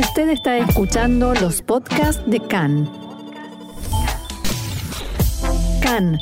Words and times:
Usted 0.00 0.30
está 0.30 0.56
escuchando 0.56 1.34
los 1.34 1.60
podcasts 1.60 2.22
de 2.26 2.40
CAN. 2.40 2.90
CAN, 5.82 6.18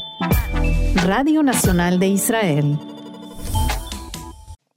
Radio 0.96 1.44
Nacional 1.44 2.00
de 2.00 2.08
Israel. 2.08 2.76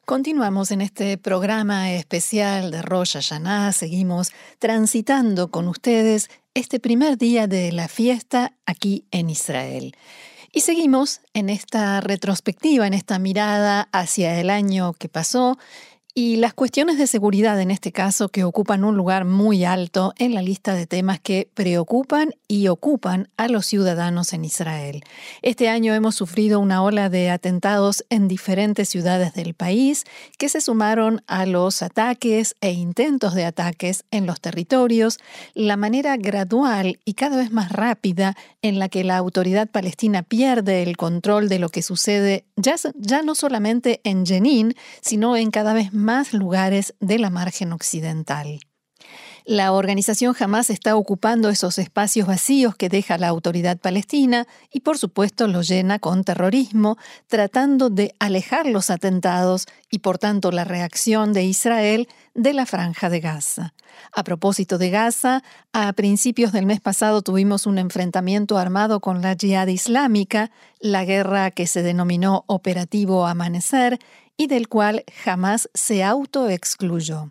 Continuamos 0.06 0.70
en 0.70 0.82
este 0.82 1.18
programa 1.18 1.92
especial 1.94 2.70
de 2.70 2.84
Rosh 2.84 3.14
Hashanah. 3.14 3.72
Seguimos 3.72 4.34
transitando 4.60 5.50
con 5.50 5.68
ustedes 5.68 6.30
este 6.54 6.80
primer 6.80 7.18
día 7.18 7.48
de 7.48 7.72
la 7.72 7.88
fiesta 7.88 8.54
aquí 8.68 9.06
en 9.10 9.32
Israel. 9.32 9.96
Y 10.54 10.62
seguimos 10.62 11.22
en 11.34 11.50
esta 11.50 12.02
retrospectiva, 12.02 12.86
en 12.86 12.94
esta 12.94 13.18
mirada 13.18 13.90
hacia 13.94 14.40
el 14.40 14.52
año 14.52 14.94
que 14.94 15.10
pasó 15.10 15.58
y 16.14 16.36
las 16.36 16.54
cuestiones 16.54 16.98
de 16.98 17.08
seguridad 17.08 17.60
en 17.62 17.72
este 17.72 17.92
caso 17.92 18.30
que 18.30 18.44
ocupan 18.44 18.84
un 18.84 18.98
lugar 18.98 19.24
muy 19.24 19.64
alto 19.64 20.14
en 20.18 20.34
la 20.34 20.42
lista 20.42 20.74
de 20.74 20.86
temas 20.86 21.20
que 21.22 21.50
preocupan 21.54 22.34
y 22.48 22.68
ocupan 22.68 23.30
a 23.38 23.48
los 23.48 23.66
ciudadanos 23.66 24.34
en 24.34 24.44
Israel. 24.44 25.04
Este 25.42 25.70
año 25.70 25.94
hemos 25.94 26.16
sufrido 26.16 26.60
una 26.60 26.84
ola 26.84 27.10
de 27.10 27.30
atentados 27.30 28.04
en 28.10 28.28
diferentes 28.28 28.90
ciudades 28.90 29.34
del 29.34 29.54
país 29.54 30.04
que 30.38 30.50
se 30.50 30.60
sumaron 30.60 31.24
a 31.28 31.46
los 31.46 31.82
ataques 31.82 32.56
e 32.60 32.72
intentos 32.72 33.34
de 33.34 33.46
ataques 33.46 34.04
en 34.12 34.26
los 34.26 34.42
territorios, 34.42 35.18
la 35.54 35.78
manera 35.78 36.18
gradual 36.18 37.00
y 37.06 37.14
cada 37.14 37.38
vez 37.38 37.52
más 37.52 37.72
rápida 37.72 38.36
en 38.62 38.80
la 38.80 38.90
que 38.90 39.06
la 39.06 39.16
autoridad 39.16 39.70
palestina 39.70 40.24
pierde 40.24 40.84
el 40.84 40.98
control 40.98 41.48
de 41.48 41.60
lo 41.60 41.70
que 41.70 41.82
sucede 41.82 42.44
ya, 42.58 42.76
ya 42.96 43.24
no 43.24 43.34
solamente 43.34 44.02
en 44.04 44.26
Jenin, 44.26 44.76
sino 45.02 45.38
en 45.38 45.52
cada 45.52 45.74
vez 45.74 45.94
más 45.94 46.01
más 46.02 46.34
lugares 46.34 46.96
de 47.00 47.20
la 47.20 47.30
margen 47.30 47.72
occidental. 47.72 48.60
La 49.46 49.72
organización 49.72 50.34
jamás 50.34 50.70
está 50.70 50.96
ocupando 50.96 51.50
esos 51.50 51.80
espacios 51.80 52.28
vacíos 52.28 52.76
que 52.76 52.90
deja 52.90 53.18
la 53.18 53.28
autoridad 53.28 53.80
palestina 53.80 54.48
y 54.72 54.82
por 54.82 55.00
supuesto 55.00 55.48
los 55.48 55.68
llena 55.68 55.98
con 55.98 56.24
terrorismo, 56.24 56.98
tratando 57.28 57.90
de 57.90 58.14
alejar 58.20 58.68
los 58.68 58.92
atentados 58.92 59.66
y 59.90 60.00
por 60.00 60.20
tanto 60.20 60.52
la 60.52 60.64
reacción 60.64 61.34
de 61.34 61.44
Israel 61.44 62.08
de 62.36 62.54
la 62.54 62.68
franja 62.68 63.10
de 63.10 63.20
Gaza. 63.20 63.74
A 64.14 64.24
propósito 64.24 64.78
de 64.78 64.92
Gaza, 64.92 65.44
a 65.74 65.92
principios 65.94 66.52
del 66.52 66.68
mes 66.68 66.80
pasado 66.80 67.24
tuvimos 67.24 67.66
un 67.66 67.80
enfrentamiento 67.80 68.60
armado 68.60 69.00
con 69.00 69.22
la 69.22 69.36
Jihad 69.36 69.68
Islámica, 69.68 70.52
la 70.80 71.04
guerra 71.04 71.50
que 71.50 71.66
se 71.66 71.82
denominó 71.82 72.44
Operativo 72.48 73.26
Amanecer, 73.26 74.00
y 74.38 74.48
del 74.48 74.68
cual 74.68 75.04
jamás 75.24 75.70
se 75.74 76.04
autoexcluyó. 76.04 77.30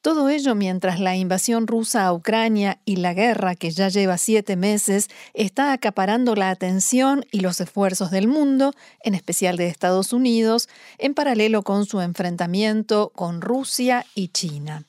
Todo 0.00 0.28
ello 0.28 0.54
mientras 0.54 1.00
la 1.00 1.16
invasión 1.16 1.66
rusa 1.66 2.06
a 2.06 2.12
Ucrania 2.12 2.80
y 2.84 2.96
la 2.96 3.14
guerra 3.14 3.54
que 3.54 3.70
ya 3.70 3.88
lleva 3.88 4.18
siete 4.18 4.56
meses 4.56 5.08
está 5.34 5.72
acaparando 5.72 6.34
la 6.34 6.50
atención 6.50 7.24
y 7.32 7.40
los 7.40 7.60
esfuerzos 7.60 8.10
del 8.10 8.28
mundo, 8.28 8.72
en 9.02 9.14
especial 9.14 9.56
de 9.56 9.68
Estados 9.68 10.12
Unidos, 10.12 10.68
en 10.98 11.14
paralelo 11.14 11.62
con 11.62 11.86
su 11.86 12.00
enfrentamiento 12.00 13.12
con 13.14 13.40
Rusia 13.40 14.06
y 14.14 14.28
China. 14.28 14.84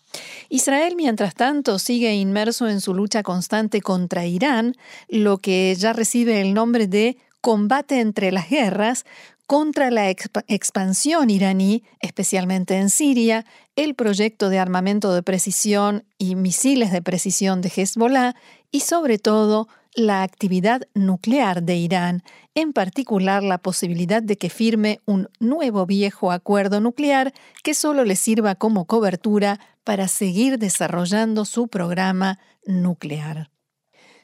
Israel, 0.50 0.96
mientras 0.96 1.34
tanto, 1.34 1.80
sigue 1.80 2.14
inmerso 2.14 2.68
en 2.68 2.82
su 2.82 2.94
lucha 2.94 3.24
constante 3.24 3.82
contra 3.82 4.26
Irán, 4.26 4.76
lo 5.08 5.40
que 5.40 5.76
ya 5.76 5.94
recibe 5.94 6.42
el 6.42 6.54
nombre 6.54 6.88
de 6.88 7.18
combate 7.42 8.00
entre 8.00 8.32
las 8.32 8.50
guerras, 8.50 9.06
contra 9.54 9.92
la 9.92 10.10
expansión 10.10 11.30
iraní, 11.30 11.84
especialmente 12.00 12.78
en 12.78 12.90
Siria, 12.90 13.46
el 13.76 13.94
proyecto 13.94 14.50
de 14.50 14.58
armamento 14.58 15.14
de 15.14 15.22
precisión 15.22 16.06
y 16.18 16.34
misiles 16.34 16.92
de 16.92 17.04
precisión 17.04 17.62
de 17.62 17.70
Hezbollah 17.70 18.34
y 18.72 18.80
sobre 18.80 19.20
todo 19.20 19.68
la 19.94 20.24
actividad 20.24 20.82
nuclear 20.96 21.62
de 21.62 21.76
Irán, 21.76 22.24
en 22.56 22.74
particular 22.74 23.44
la 23.44 23.60
posibilidad 23.60 24.24
de 24.24 24.40
que 24.40 24.50
firme 24.50 25.02
un 25.06 25.30
nuevo 25.40 25.86
viejo 25.86 26.32
acuerdo 26.32 26.82
nuclear 26.82 27.32
que 27.64 27.76
solo 27.76 28.06
le 28.06 28.16
sirva 28.16 28.56
como 28.56 28.86
cobertura 28.86 29.60
para 29.84 30.08
seguir 30.08 30.58
desarrollando 30.58 31.46
su 31.46 31.68
programa 31.68 32.40
nuclear. 32.66 33.53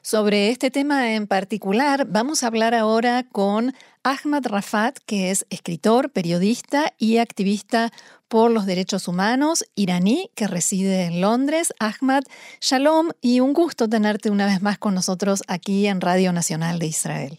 Sobre 0.02 0.48
este 0.48 0.70
tema 0.70 1.14
en 1.14 1.26
particular, 1.26 2.06
vamos 2.08 2.42
a 2.42 2.46
hablar 2.46 2.74
ahora 2.74 3.24
con 3.30 3.74
Ahmad 4.02 4.46
Rafat, 4.46 4.98
que 5.04 5.30
es 5.30 5.46
escritor, 5.50 6.10
periodista 6.10 6.94
y 6.96 7.18
activista 7.18 7.90
por 8.28 8.50
los 8.50 8.64
derechos 8.64 9.08
humanos 9.08 9.64
iraní 9.74 10.30
que 10.34 10.46
reside 10.46 11.04
en 11.04 11.20
Londres. 11.20 11.74
Ahmad, 11.78 12.22
shalom 12.60 13.10
y 13.20 13.40
un 13.40 13.52
gusto 13.52 13.88
tenerte 13.88 14.30
una 14.30 14.46
vez 14.46 14.62
más 14.62 14.78
con 14.78 14.94
nosotros 14.94 15.42
aquí 15.48 15.86
en 15.86 16.00
Radio 16.00 16.32
Nacional 16.32 16.78
de 16.78 16.86
Israel. 16.86 17.38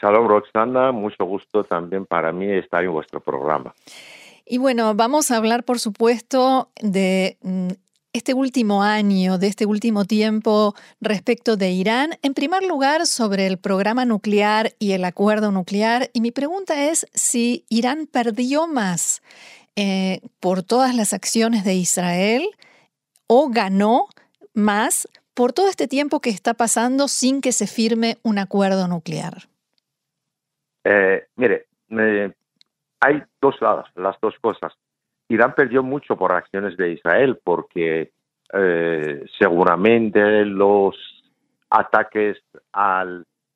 Shalom 0.00 0.26
Roxana, 0.26 0.92
mucho 0.92 1.24
gusto 1.24 1.64
también 1.64 2.06
para 2.06 2.32
mí 2.32 2.50
estar 2.50 2.82
en 2.82 2.92
vuestro 2.92 3.20
programa. 3.20 3.74
Y 4.46 4.56
bueno, 4.56 4.94
vamos 4.94 5.30
a 5.30 5.36
hablar, 5.36 5.64
por 5.64 5.78
supuesto, 5.78 6.70
de 6.80 7.36
mm, 7.42 7.68
este 8.18 8.34
último 8.34 8.82
año, 8.82 9.38
de 9.38 9.46
este 9.46 9.64
último 9.64 10.04
tiempo 10.04 10.74
respecto 11.00 11.56
de 11.56 11.70
Irán. 11.70 12.10
En 12.22 12.34
primer 12.34 12.62
lugar, 12.64 13.06
sobre 13.06 13.46
el 13.46 13.58
programa 13.58 14.04
nuclear 14.04 14.72
y 14.78 14.92
el 14.92 15.04
acuerdo 15.04 15.50
nuclear. 15.50 16.10
Y 16.12 16.20
mi 16.20 16.30
pregunta 16.30 16.90
es 16.90 17.06
si 17.14 17.64
Irán 17.70 18.06
perdió 18.06 18.66
más 18.66 19.22
eh, 19.76 20.20
por 20.40 20.62
todas 20.62 20.94
las 20.94 21.12
acciones 21.12 21.64
de 21.64 21.74
Israel 21.74 22.48
o 23.28 23.48
ganó 23.48 24.08
más 24.52 25.08
por 25.32 25.52
todo 25.52 25.68
este 25.68 25.86
tiempo 25.86 26.20
que 26.20 26.30
está 26.30 26.54
pasando 26.54 27.06
sin 27.06 27.40
que 27.40 27.52
se 27.52 27.66
firme 27.66 28.18
un 28.24 28.38
acuerdo 28.38 28.88
nuclear. 28.88 29.48
Eh, 30.84 31.28
mire, 31.36 31.66
hay 33.00 33.22
dos 33.40 33.54
lados, 33.60 33.86
las 33.94 34.16
dos 34.20 34.34
cosas. 34.40 34.72
Irán 35.28 35.54
perdió 35.54 35.82
mucho 35.82 36.16
por 36.16 36.32
acciones 36.32 36.76
de 36.76 36.92
Israel 36.92 37.38
porque 37.44 38.12
eh, 38.52 39.26
seguramente 39.38 40.44
los 40.46 40.96
ataques 41.68 42.38
a 42.72 43.04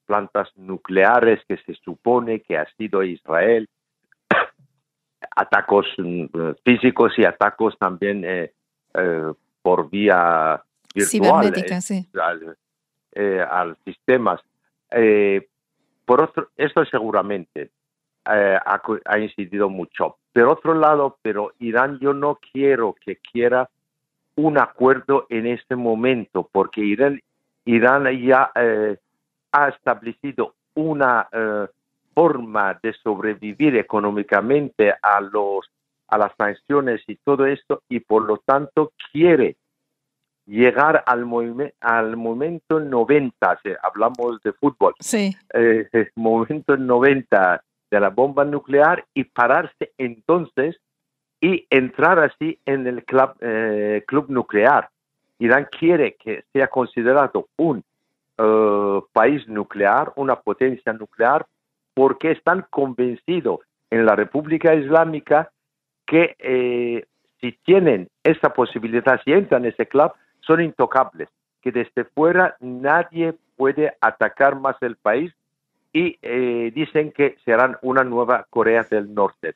plantas 0.05 0.51
nucleares 0.57 1.41
que 1.49 1.57
se 1.59 1.75
supone 1.83 2.43
que 2.43 2.59
ha 2.59 2.67
sido 2.77 3.03
Israel, 3.03 3.69
atacos 5.37 5.87
mm, 5.97 6.27
físicos 6.63 7.15
y 7.17 7.25
atacos 7.25 7.79
también 7.79 8.23
eh, 8.25 8.53
eh, 8.95 9.33
por 9.63 9.89
vía 9.89 10.63
virtual 10.95 11.55
sí. 11.81 12.09
al, 12.21 12.57
al 13.51 13.77
sistemas. 13.85 14.41
por 16.05 16.21
otro, 16.21 16.51
esto 16.57 16.85
seguramente 16.85 17.71
ha 18.25 19.19
incidido 19.19 19.69
mucho 19.69 20.17
por 20.33 20.49
otro 20.49 20.75
lado, 20.75 21.19
pero 21.23 21.53
Irán 21.59 21.99
yo 22.01 22.15
no 22.15 22.39
quiero 22.53 22.95
que 23.05 23.17
quiera 23.17 23.69
un 24.37 24.59
acuerdo 24.59 25.27
en 25.29 25.47
este 25.47 25.77
momento, 25.77 26.49
porque 26.51 26.81
Irán, 26.81 27.21
Irán 27.67 28.05
ya 28.19 28.51
eh, 28.55 28.97
ha 29.53 29.69
establecido 29.69 30.55
una 30.75 31.29
eh, 31.31 31.67
forma 32.15 32.79
de 32.83 32.95
sobrevivir 32.95 33.77
económicamente 33.77 34.95
a 35.03 35.21
los 35.21 35.69
a 36.09 36.19
las 36.19 36.33
sanciones 36.37 37.01
y 37.07 37.17
todo 37.17 37.47
esto 37.47 37.85
y 37.89 38.01
por 38.01 38.25
lo 38.25 38.37
tanto 38.37 38.93
quiere 39.11 39.57
llegar 40.45 41.03
al, 41.07 41.27
al 41.81 42.17
momento 42.19 42.81
90, 42.81 43.61
hablamos 43.83 44.43
de 44.43 44.53
fútbol, 44.53 44.93
sí. 45.01 45.35
eh, 45.55 45.89
momento 46.17 46.77
90 46.77 47.63
de 47.93 48.01
la 48.01 48.09
bomba 48.09 48.45
nuclear 48.47 49.05
y 49.13 49.25
pararse 49.25 49.93
entonces 49.99 50.81
y 51.43 51.67
entrar 51.69 52.19
así 52.21 52.59
en 52.65 52.87
el 52.87 53.05
club, 53.05 53.35
eh, 53.41 54.03
nuclear. 54.29 54.89
Irán 55.39 55.69
quiere 55.79 56.15
que 56.15 56.45
sea 56.55 56.69
considerado 56.69 57.49
un 57.59 57.85
eh, 58.39 59.01
país 59.13 59.47
nuclear, 59.47 60.11
una 60.17 60.37
potencia 60.37 60.95
nuclear, 60.95 61.45
porque 61.93 62.31
están 62.31 62.65
convencidos 62.71 63.61
en 63.91 64.07
la 64.07 64.17
República 64.17 64.75
Islámica 64.75 65.51
que 66.07 66.35
eh, 66.39 67.05
si 67.43 67.53
tienen 67.65 68.09
esa 68.25 68.55
posibilidad, 68.55 69.21
si 69.23 69.33
entran 69.33 69.67
en 69.67 69.73
ese 69.73 69.87
club, 69.87 70.13
son 70.41 70.63
intocables, 70.63 71.29
que 71.61 71.71
desde 71.71 72.05
fuera 72.05 72.57
nadie 72.61 73.35
puede 73.57 73.93
atacar 74.01 74.59
más 74.59 74.77
el 74.81 74.97
país 74.97 75.31
y 75.93 76.19
eh, 76.23 76.73
dicen 76.75 77.13
que 77.13 77.37
serán 77.45 77.77
una 77.83 78.03
nueva 78.03 78.47
Corea 78.49 78.85
del 78.85 79.13
Norte. 79.13 79.55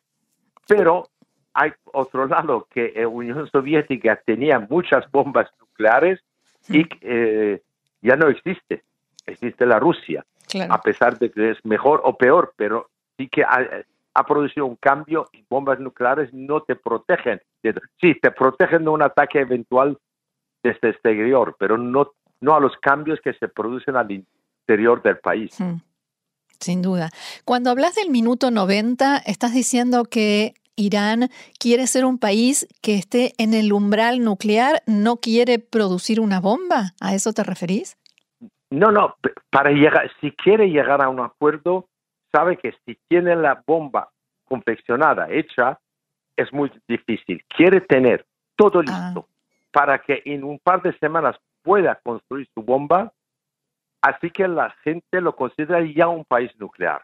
Pero 0.68 1.08
hay 1.54 1.72
otro 1.84 2.26
lado 2.26 2.66
que 2.70 2.92
la 2.94 3.08
Unión 3.08 3.48
Soviética 3.50 4.20
tenía 4.24 4.58
muchas 4.58 5.10
bombas 5.10 5.48
nucleares 5.58 6.20
y 6.68 6.86
eh, 7.00 7.62
ya 8.02 8.16
no 8.16 8.28
existe. 8.28 8.82
Existe 9.24 9.66
la 9.66 9.80
Rusia, 9.80 10.24
a 10.68 10.80
pesar 10.80 11.18
de 11.18 11.30
que 11.30 11.50
es 11.52 11.64
mejor 11.64 12.00
o 12.04 12.16
peor, 12.16 12.52
pero 12.56 12.90
sí 13.16 13.28
que 13.28 13.42
ha, 13.42 13.84
producido 14.26 14.66
un 14.66 14.76
cambio 14.76 15.28
y 15.32 15.44
bombas 15.48 15.80
nucleares 15.80 16.32
no 16.32 16.60
te 16.62 16.76
protegen. 16.76 17.40
Sí, 18.00 18.14
te 18.20 18.30
protegen 18.30 18.84
de 18.84 18.90
un 18.90 19.02
ataque 19.02 19.40
eventual 19.40 19.98
desde 20.62 20.88
el 20.88 20.94
exterior, 20.94 21.56
pero 21.58 21.76
no, 21.76 22.12
no 22.40 22.54
a 22.54 22.60
los 22.60 22.76
cambios 22.76 23.20
que 23.20 23.32
se 23.32 23.48
producen 23.48 23.96
al 23.96 24.10
interior 24.10 25.02
del 25.02 25.18
país. 25.18 25.58
Hmm. 25.58 25.76
Sin 26.60 26.82
duda. 26.82 27.10
Cuando 27.44 27.70
hablas 27.70 27.94
del 27.94 28.10
minuto 28.10 28.50
90, 28.50 29.18
estás 29.18 29.52
diciendo 29.52 30.04
que 30.04 30.54
Irán 30.76 31.28
quiere 31.58 31.86
ser 31.86 32.04
un 32.04 32.18
país 32.18 32.68
que 32.82 32.94
esté 32.94 33.32
en 33.38 33.54
el 33.54 33.72
umbral 33.72 34.22
nuclear, 34.22 34.82
no 34.86 35.16
quiere 35.16 35.58
producir 35.58 36.20
una 36.20 36.40
bomba. 36.40 36.92
¿A 37.00 37.14
eso 37.14 37.32
te 37.32 37.42
referís? 37.42 37.96
No, 38.70 38.90
no, 38.90 39.14
para 39.50 39.70
llegar, 39.70 40.10
si 40.20 40.32
quiere 40.32 40.68
llegar 40.68 41.00
a 41.02 41.08
un 41.08 41.20
acuerdo, 41.20 41.88
sabe 42.32 42.58
que 42.58 42.72
si 42.84 42.98
tiene 43.08 43.36
la 43.36 43.62
bomba 43.66 44.10
confeccionada, 44.44 45.28
hecha, 45.30 45.78
es 46.36 46.52
muy 46.52 46.70
difícil. 46.88 47.42
Quiere 47.48 47.80
tener 47.80 48.26
todo 48.56 48.80
ah. 48.80 48.82
listo 48.82 49.28
para 49.72 49.98
que 49.98 50.22
en 50.24 50.44
un 50.44 50.58
par 50.58 50.82
de 50.82 50.96
semanas 50.98 51.36
pueda 51.62 51.98
construir 52.02 52.48
su 52.54 52.62
bomba, 52.62 53.12
así 54.06 54.30
que 54.30 54.46
la 54.46 54.70
gente 54.84 55.20
lo 55.20 55.34
considera 55.34 55.80
ya 55.84 56.08
un 56.08 56.24
país 56.24 56.50
nuclear. 56.58 57.02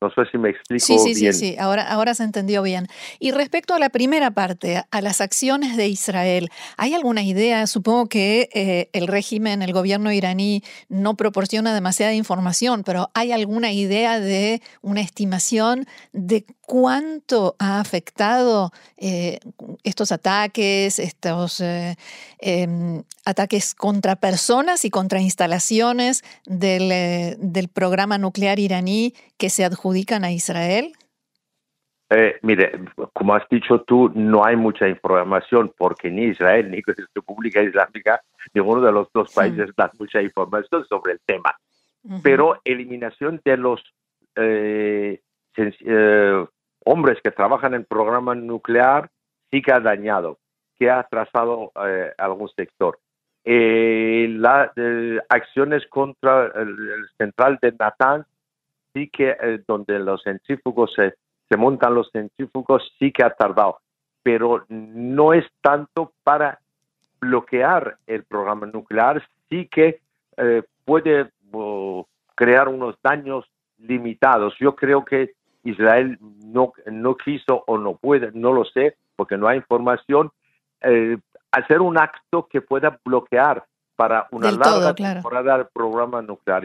No 0.00 0.10
sé 0.10 0.30
si 0.30 0.36
me 0.36 0.50
explico 0.50 0.84
sí, 0.84 0.98
sí, 0.98 1.18
bien. 1.18 1.32
Sí, 1.32 1.52
sí, 1.52 1.56
ahora, 1.58 1.88
ahora 1.90 2.12
se 2.12 2.24
entendió 2.24 2.62
bien. 2.62 2.88
Y 3.20 3.30
respecto 3.30 3.72
a 3.72 3.78
la 3.78 3.88
primera 3.88 4.32
parte, 4.32 4.82
a 4.90 5.00
las 5.00 5.22
acciones 5.22 5.78
de 5.78 5.88
Israel, 5.88 6.50
¿hay 6.76 6.92
alguna 6.92 7.22
idea? 7.22 7.66
Supongo 7.66 8.06
que 8.06 8.50
eh, 8.52 8.90
el 8.92 9.06
régimen, 9.06 9.62
el 9.62 9.72
gobierno 9.72 10.12
iraní 10.12 10.62
no 10.90 11.14
proporciona 11.14 11.72
demasiada 11.72 12.12
información, 12.12 12.82
pero 12.84 13.08
¿hay 13.14 13.32
alguna 13.32 13.72
idea 13.72 14.20
de 14.20 14.60
una 14.82 15.00
estimación 15.00 15.86
de 16.12 16.44
cuánto 16.66 17.56
ha 17.58 17.80
afectado 17.80 18.70
eh, 18.96 19.38
estos 19.82 20.12
ataques, 20.12 20.98
estos 20.98 21.60
eh, 21.60 21.96
em, 22.38 23.02
ataques 23.24 23.74
contra 23.74 24.16
personas 24.16 24.84
y 24.84 24.90
contra 24.90 25.20
instalaciones 25.20 26.22
del, 26.46 27.36
del 27.38 27.68
programa 27.68 28.18
nuclear 28.18 28.58
iraní 28.58 29.14
que 29.38 29.50
se 29.50 29.64
adjudican 29.64 30.24
a 30.24 30.32
Israel? 30.32 30.92
Eh, 32.10 32.36
mire, 32.42 32.72
como 33.12 33.34
has 33.34 33.48
dicho 33.48 33.80
tú, 33.82 34.10
no 34.14 34.44
hay 34.44 34.56
mucha 34.56 34.88
información 34.88 35.72
porque 35.76 36.10
ni 36.10 36.26
Israel 36.26 36.70
ni 36.70 36.78
la 36.86 36.94
República 37.14 37.62
Islámica, 37.62 38.22
ninguno 38.52 38.82
de 38.82 38.92
los 38.92 39.08
dos 39.12 39.32
países 39.32 39.70
da 39.76 39.90
mucha 39.98 40.22
información 40.22 40.84
sobre 40.86 41.14
el 41.14 41.20
tema. 41.26 41.56
Pero 42.22 42.60
eliminación 42.64 43.40
de 43.44 43.56
los 43.56 43.82
eh, 44.36 45.20
eh, 45.56 46.46
hombres 46.84 47.18
que 47.22 47.30
trabajan 47.30 47.74
en 47.74 47.80
el 47.80 47.86
programa 47.86 48.34
nuclear 48.34 49.10
sí 49.50 49.62
que 49.62 49.72
ha 49.72 49.80
dañado, 49.80 50.38
que 50.78 50.90
ha 50.90 51.00
atrasado 51.00 51.72
algún 52.18 52.48
sector. 52.50 52.98
las 53.44 54.70
acciones 55.28 55.86
contra 55.88 56.46
el, 56.46 57.08
central 57.18 57.58
de 57.60 57.72
Natanz 57.72 58.26
sí 58.94 59.08
que 59.08 59.36
eh, 59.40 59.60
donde 59.66 59.98
los 59.98 60.22
centrífugos 60.22 60.94
se, 60.94 61.14
montan 61.56 61.94
los 61.94 62.10
centrífugos 62.10 62.82
sí 62.98 63.12
que 63.12 63.24
ha 63.24 63.30
tardado, 63.30 63.78
pero 64.22 64.64
no 64.68 65.32
es 65.32 65.44
tanto 65.60 66.12
para 66.24 66.58
bloquear 67.20 67.96
el 68.06 68.24
programa 68.24 68.66
nuclear, 68.66 69.22
sí 69.48 69.68
que 69.68 70.00
eh, 70.36 70.62
puede 70.84 71.30
crear 72.34 72.68
unos 72.68 72.96
daños 73.02 73.44
limitados. 73.78 74.54
Yo 74.58 74.74
creo 74.74 75.04
que 75.04 75.34
Israel 75.64 76.18
no, 76.20 76.72
no 76.86 77.16
quiso 77.16 77.64
o 77.66 77.78
no 77.78 77.96
puede, 77.96 78.30
no 78.32 78.52
lo 78.52 78.64
sé, 78.64 78.96
porque 79.16 79.36
no 79.36 79.48
hay 79.48 79.58
información, 79.58 80.30
eh, 80.82 81.18
hacer 81.50 81.80
un 81.80 81.98
acto 81.98 82.46
que 82.48 82.60
pueda 82.60 83.00
bloquear 83.04 83.64
para 83.96 84.26
una 84.30 84.50
larga 84.50 84.94
temporada 84.94 85.56
el 85.56 85.66
programa 85.72 86.20
nuclear 86.20 86.64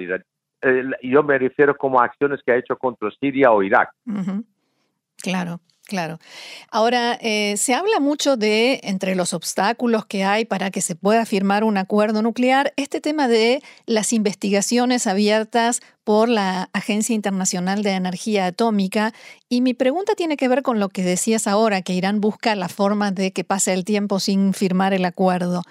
yo 1.04 1.24
me 1.24 1.38
refiero 1.38 1.76
como 1.78 2.02
acciones 2.02 2.42
que 2.46 2.52
ha 2.52 2.58
hecho 2.58 2.78
contra 2.78 3.10
Siria 3.12 3.52
o 3.52 3.64
Irak. 3.64 3.92
Claro. 5.18 5.62
Claro. 5.90 6.20
Ahora, 6.70 7.18
eh, 7.20 7.56
se 7.58 7.74
habla 7.74 8.00
mucho 8.00 8.38
de, 8.38 8.80
entre 8.84 9.16
los 9.16 9.34
obstáculos 9.34 10.06
que 10.06 10.24
hay 10.24 10.46
para 10.46 10.70
que 10.70 10.82
se 10.82 10.94
pueda 10.94 11.26
firmar 11.26 11.64
un 11.64 11.78
acuerdo 11.78 12.22
nuclear, 12.22 12.74
este 12.76 13.02
tema 13.02 13.28
de 13.28 13.64
las 13.88 14.14
investigaciones 14.14 15.08
abiertas 15.08 15.82
por 16.04 16.30
la 16.30 16.70
Agencia 16.74 17.16
Internacional 17.16 17.82
de 17.82 17.94
Energía 17.94 18.46
Atómica. 18.46 19.16
Y 19.50 19.62
mi 19.62 19.74
pregunta 19.74 20.14
tiene 20.14 20.38
que 20.38 20.48
ver 20.48 20.62
con 20.62 20.80
lo 20.80 20.90
que 20.90 21.02
decías 21.02 21.48
ahora, 21.48 21.82
que 21.82 21.94
Irán 21.94 22.22
busca 22.22 22.54
la 22.54 22.70
forma 22.70 23.10
de 23.10 23.34
que 23.34 23.44
pase 23.44 23.74
el 23.74 23.84
tiempo 23.84 24.20
sin 24.20 24.54
firmar 24.54 24.94
el 24.94 25.06
acuerdo. 25.06 25.64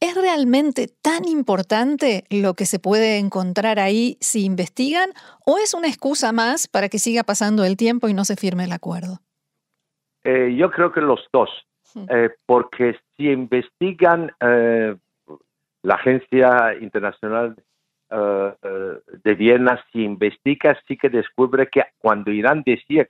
¿Es 0.00 0.14
realmente 0.14 0.88
tan 0.88 1.28
importante 1.28 2.24
lo 2.30 2.54
que 2.54 2.64
se 2.64 2.78
puede 2.78 3.18
encontrar 3.18 3.78
ahí 3.78 4.16
si 4.22 4.42
investigan 4.44 5.10
o 5.44 5.58
es 5.58 5.74
una 5.74 5.88
excusa 5.88 6.32
más 6.32 6.66
para 6.66 6.88
que 6.88 6.98
siga 6.98 7.24
pasando 7.24 7.62
el 7.66 7.76
tiempo 7.76 8.08
y 8.08 8.14
no 8.14 8.24
se 8.24 8.36
firme 8.36 8.64
el 8.64 8.72
acuerdo? 8.72 9.20
Eh, 10.26 10.56
yo 10.56 10.72
creo 10.72 10.90
que 10.90 11.00
los 11.00 11.20
dos, 11.32 11.48
eh, 12.10 12.30
porque 12.46 12.98
si 13.16 13.30
investigan 13.30 14.32
eh, 14.40 14.96
la 15.82 15.94
Agencia 15.94 16.74
Internacional 16.80 17.54
de 18.08 19.34
Viena, 19.34 19.84
si 19.92 20.04
investiga, 20.04 20.78
sí 20.86 20.96
que 20.96 21.08
descubre 21.08 21.68
que 21.68 21.82
cuando 21.98 22.30
Irán 22.30 22.62
decía 22.64 23.08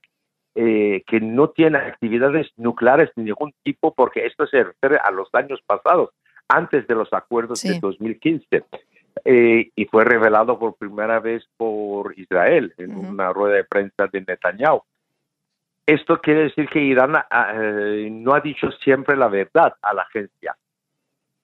que 0.54 1.20
no 1.20 1.50
tiene 1.50 1.76
actividades 1.76 2.48
nucleares 2.56 3.10
de 3.14 3.24
ningún 3.24 3.52
tipo, 3.62 3.92
porque 3.92 4.24
esto 4.24 4.46
se 4.46 4.64
refiere 4.64 4.96
a 4.96 5.10
los 5.10 5.28
años 5.34 5.60
pasados, 5.66 6.10
antes 6.48 6.86
de 6.86 6.94
los 6.94 7.12
acuerdos 7.12 7.62
de 7.62 7.78
2015. 7.78 8.64
y 9.26 9.84
fue 9.90 10.04
revelado 10.04 10.58
por 10.58 10.76
primera 10.76 11.20
vez 11.20 11.46
por 11.58 12.18
Israel 12.18 12.72
en 12.78 12.96
una 12.96 13.34
rueda 13.34 13.56
de 13.56 13.64
prensa 13.64 14.06
de 14.06 14.22
Netanyahu. 14.22 14.82
Esto 15.86 16.20
quiere 16.20 16.42
decir 16.42 16.68
que 16.68 16.80
Irán 16.80 17.14
ah, 17.14 17.52
eh, 17.54 18.08
no 18.10 18.34
ha 18.34 18.40
dicho 18.40 18.72
siempre 18.72 19.16
la 19.16 19.28
verdad 19.28 19.76
a 19.80 19.94
la 19.94 20.02
agencia. 20.02 20.56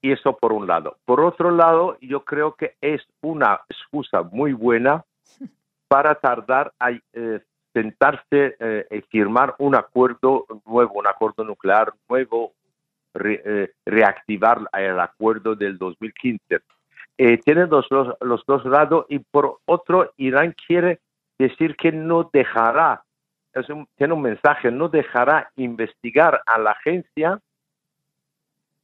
Y 0.00 0.10
eso 0.10 0.36
por 0.36 0.52
un 0.52 0.66
lado. 0.66 0.96
Por 1.04 1.20
otro 1.20 1.52
lado, 1.52 1.96
yo 2.00 2.24
creo 2.24 2.56
que 2.56 2.74
es 2.80 3.00
una 3.20 3.60
excusa 3.70 4.22
muy 4.22 4.52
buena 4.52 5.04
para 5.86 6.16
tardar 6.16 6.72
a 6.80 6.90
eh, 6.90 7.40
sentarse 7.72 8.56
eh, 8.58 9.02
firmar 9.10 9.54
un 9.58 9.76
acuerdo 9.76 10.44
nuevo, 10.66 10.94
un 10.94 11.06
acuerdo 11.06 11.44
nuclear 11.44 11.92
nuevo, 12.08 12.52
reactivar 13.14 14.58
el 14.72 14.98
acuerdo 14.98 15.54
del 15.54 15.78
2015. 15.78 16.60
tiene 17.44 17.66
los, 17.66 17.86
los 18.20 18.44
dos 18.46 18.64
lados 18.64 19.06
y 19.08 19.20
por 19.20 19.58
otro, 19.66 20.12
Irán 20.16 20.56
quiere 20.66 20.98
decir 21.38 21.76
que 21.76 21.92
no 21.92 22.28
dejará 22.32 23.04
tiene 23.96 24.14
un 24.14 24.22
mensaje, 24.22 24.70
no 24.70 24.88
dejará 24.88 25.50
investigar 25.56 26.42
a 26.46 26.58
la 26.58 26.70
agencia 26.72 27.40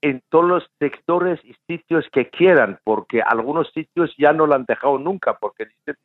en 0.00 0.22
todos 0.28 0.44
los 0.44 0.70
sectores 0.78 1.40
y 1.44 1.54
sitios 1.66 2.06
que 2.12 2.28
quieran, 2.28 2.78
porque 2.84 3.20
algunos 3.20 3.70
sitios 3.72 4.14
ya 4.16 4.32
no 4.32 4.46
lo 4.46 4.54
han 4.54 4.64
dejado 4.64 4.98
nunca, 4.98 5.34
porque 5.34 5.66
dicen 5.66 5.96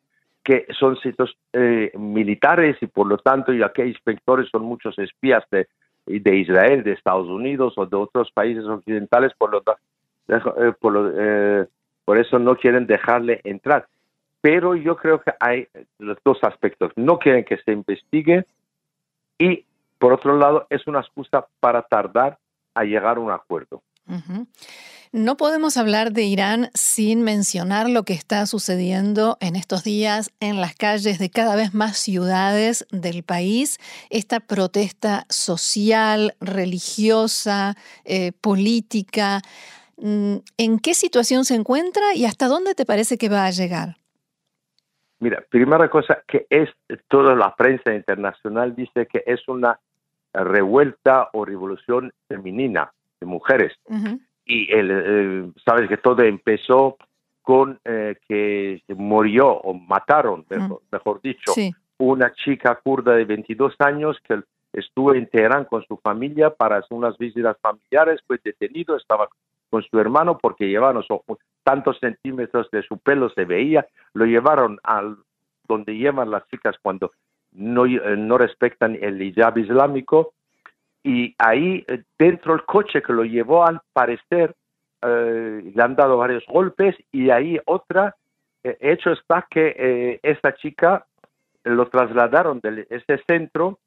que 0.43 0.65
son 0.77 0.97
sitios 0.97 1.37
eh, 1.53 1.91
militares 1.95 2.77
y 2.81 2.87
por 2.87 3.07
lo 3.07 3.17
tanto, 3.17 3.53
ya 3.53 3.71
que 3.71 3.85
inspectores 3.85 4.49
son 4.49 4.63
muchos 4.63 4.97
espías 4.99 5.43
de, 5.51 5.67
de 6.05 6.35
Israel, 6.35 6.83
de 6.83 6.93
Estados 6.93 7.27
Unidos 7.27 7.73
o 7.77 7.85
de 7.85 7.95
otros 7.95 8.31
países 8.31 8.65
occidentales, 8.65 9.31
por, 9.37 9.51
lo, 9.51 9.59
eh, 9.59 11.13
eh, 11.17 11.65
por 12.03 12.17
eso 12.17 12.39
no 12.39 12.55
quieren 12.55 12.87
dejarle 12.87 13.39
entrar 13.43 13.87
pero 14.43 14.75
yo 14.75 14.97
creo 14.97 15.21
que 15.21 15.31
hay 15.39 15.69
los 15.99 16.17
dos 16.25 16.37
aspectos. 16.41 16.91
No 16.97 17.17
quieren 17.17 17.45
que 17.45 17.55
se 17.63 17.71
investigue 17.71 18.45
y, 19.39 19.65
por 19.97 20.11
otro 20.11 20.37
lado, 20.37 20.67
es 20.69 20.85
una 20.85 20.99
excusa 20.99 21.47
para 21.61 21.81
tardar 21.83 22.37
a 22.75 22.83
llegar 22.83 23.15
a 23.15 23.21
un 23.21 23.31
acuerdo. 23.31 23.81
No 25.13 25.37
podemos 25.37 25.77
hablar 25.77 26.11
de 26.11 26.23
Irán 26.23 26.71
sin 26.73 27.21
mencionar 27.21 27.89
lo 27.89 28.03
que 28.03 28.11
está 28.11 28.45
sucediendo 28.45 29.37
en 29.39 29.55
estos 29.55 29.85
días 29.85 30.33
en 30.41 30.59
las 30.59 30.75
calles 30.75 31.19
de 31.19 31.29
cada 31.29 31.55
vez 31.55 31.73
más 31.73 31.97
ciudades 31.97 32.85
del 32.91 33.23
país, 33.23 33.77
esta 34.09 34.41
protesta 34.41 35.25
social, 35.29 36.35
religiosa, 36.41 37.77
eh, 38.03 38.33
política. 38.41 39.41
Mm, 39.95 40.39
¿En 40.57 40.79
qué 40.79 40.95
situación 40.95 41.45
se 41.45 41.55
encuentra 41.55 42.13
y 42.13 42.25
hasta 42.25 42.47
dónde 42.47 42.75
te 42.75 42.85
parece 42.85 43.17
que 43.17 43.29
va 43.29 43.45
a 43.45 43.51
llegar? 43.51 44.02
Mira, 45.23 45.41
primera 45.49 45.89
cosa 45.89 46.21
que 46.27 46.47
es, 46.49 46.69
toda 47.07 47.33
la 47.33 47.55
prensa 47.55 47.93
internacional 47.93 48.75
dice 48.75 49.07
que 49.07 49.23
es 49.25 49.47
una 49.47 49.79
revuelta 50.33 51.29
o 51.31 51.45
revolución 51.45 52.11
femenina 52.27 52.91
de 53.21 53.25
mujeres. 53.25 53.71
Y 54.45 54.69
el, 54.73 55.53
sabes 55.65 55.87
que 55.87 55.95
todo 55.95 56.23
empezó 56.23 56.97
con 57.41 57.79
eh, 57.85 58.17
que 58.27 58.83
murió 58.97 59.47
o 59.47 59.73
mataron, 59.73 60.45
mejor, 60.91 61.21
dicho, 61.21 61.53
una 61.99 62.33
chica 62.33 62.77
kurda 62.83 63.13
de 63.13 63.23
22 63.23 63.75
años 63.79 64.17
que 64.27 64.41
estuvo 64.73 65.13
en 65.13 65.29
Teherán 65.29 65.63
con 65.63 65.85
su 65.85 65.95
familia 65.95 66.49
para 66.49 66.79
hacer 66.79 66.97
unas 66.97 67.17
visitas 67.17 67.55
familiares, 67.61 68.19
fue 68.27 68.41
detenido, 68.43 68.97
estaba 68.97 69.29
con 69.73 69.81
su 69.81 69.99
hermano 69.99 70.37
porque 70.37 70.69
llevaron 70.69 71.03
tantos 71.63 71.97
centímetros 71.99 72.69
de 72.69 72.83
su 72.83 72.99
pelo, 72.99 73.31
se 73.31 73.43
veía, 73.43 73.87
lo 74.13 74.25
llevaron 74.25 74.77
al 74.83 75.17
donde 75.67 75.97
llevan 75.97 76.29
las 76.29 76.47
chicas 76.49 76.75
cuando 76.79 77.11
no, 77.53 77.87
eh, 77.87 78.15
no 78.15 78.37
respetan 78.37 78.99
el 79.01 79.19
hijab 79.19 79.57
islámico 79.57 80.33
y 81.01 81.33
ahí 81.39 81.83
eh, 81.87 82.03
dentro 82.19 82.53
del 82.53 82.65
coche 82.65 83.01
que 83.01 83.13
lo 83.13 83.23
llevó 83.23 83.65
al 83.65 83.81
parecer 83.93 84.53
eh, 85.01 85.71
le 85.73 85.83
han 85.83 85.95
dado 85.95 86.17
varios 86.17 86.45
golpes 86.45 86.95
y 87.11 87.31
ahí 87.31 87.59
otra 87.65 88.15
hecho 88.63 89.11
está 89.11 89.47
que 89.49 90.19
esta 90.21 90.53
chica 90.53 91.07
lo 91.63 91.87
trasladaron 91.87 92.59
de 92.59 92.85
ese 92.91 93.21
centro 93.27 93.79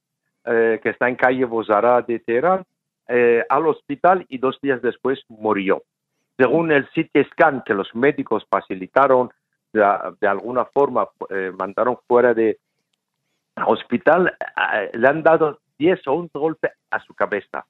que 0.44 0.90
está 0.90 1.08
en 1.08 1.16
calle 1.16 1.44
Bozara 1.46 2.02
de 2.02 2.18
Teherán 2.18 2.64
al 3.08 3.66
hospital 3.66 4.26
y 4.28 4.38
dos 4.38 4.58
días 4.60 4.82
después 4.82 5.20
murió. 5.28 5.82
Según 6.36 6.70
el 6.72 6.86
CT 6.88 7.30
scan 7.32 7.62
que 7.64 7.74
los 7.74 7.94
médicos 7.94 8.46
facilitaron 8.50 9.30
de, 9.72 10.28
alguna 10.28 10.64
forma 10.64 11.08
eh, 11.30 11.52
mandaron 11.56 11.98
fuera 12.06 12.34
de 12.34 12.58
hospital, 13.66 14.34
eh, 14.72 14.90
le 14.94 15.08
han 15.08 15.22
dado 15.22 15.60
10 15.78 16.06
o 16.06 16.12
11 16.12 16.38
golpes 16.38 16.72
a 16.90 17.00
su 17.00 17.14
cabeza. 17.14 17.66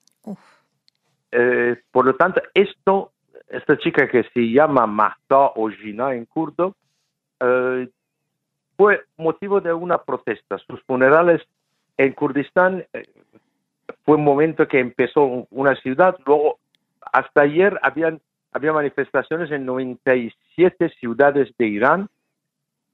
Eh, 1.32 1.82
por 1.90 2.06
lo 2.06 2.14
tanto, 2.14 2.40
esto, 2.54 3.12
esta 3.48 3.76
chica 3.78 4.08
que 4.08 4.24
se 4.32 4.40
llama 4.50 4.86
Mahta 4.86 5.52
o 5.56 5.68
Gina 5.70 6.14
en 6.14 6.26
kurdo, 6.26 6.76
fue 8.76 9.04
motivo 9.18 9.60
de 9.60 9.72
una 9.72 9.98
protesta. 9.98 10.58
Sus 10.58 10.82
funerales 10.84 11.42
en 11.98 12.12
Kurdistán 12.12 12.86
fue 14.06 14.16
un 14.16 14.24
momento 14.24 14.66
que 14.66 14.78
empezó 14.78 15.46
una 15.50 15.74
ciudad, 15.76 16.16
luego 16.24 16.58
hasta 17.12 17.42
ayer 17.42 17.78
habían 17.82 18.20
había 18.52 18.72
manifestaciones 18.72 19.50
en 19.50 19.66
97 19.66 20.88
ciudades 20.98 21.54
de 21.58 21.66
Irán 21.66 22.08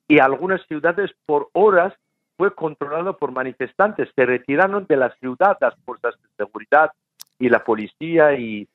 y 0.09 0.19
algunas 0.19 0.61
ciudades 0.67 1.13
por 1.25 1.51
horas 1.53 1.95
fue 2.37 2.53
controlado 2.53 3.17
por 3.17 3.31
manifestantes. 3.31 4.09
Se 4.17 4.27
retiraron 4.27 4.87
de 4.89 4.97
la 4.97 5.15
ciudad 5.21 5.57
las 5.61 5.77
fuerzas 5.85 6.17
de 6.21 6.45
seguridad 6.45 6.91
y 7.39 7.49
la 7.49 7.63
policía 7.63 8.35
y 8.35 8.67